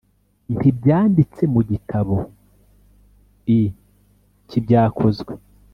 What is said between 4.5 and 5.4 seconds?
ibyakozwe